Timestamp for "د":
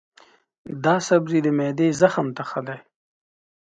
1.43-1.47